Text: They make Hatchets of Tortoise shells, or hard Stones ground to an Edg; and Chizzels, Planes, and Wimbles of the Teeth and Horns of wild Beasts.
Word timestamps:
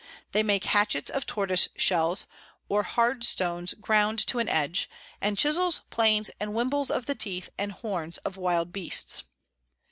They 0.31 0.41
make 0.41 0.63
Hatchets 0.63 1.11
of 1.11 1.27
Tortoise 1.27 1.69
shells, 1.75 2.25
or 2.67 2.81
hard 2.81 3.23
Stones 3.23 3.75
ground 3.75 4.17
to 4.25 4.39
an 4.39 4.47
Edg; 4.47 4.87
and 5.21 5.37
Chizzels, 5.37 5.81
Planes, 5.91 6.31
and 6.39 6.55
Wimbles 6.55 6.89
of 6.89 7.05
the 7.05 7.13
Teeth 7.13 7.49
and 7.55 7.71
Horns 7.71 8.17
of 8.25 8.35
wild 8.35 8.71
Beasts. 8.73 9.25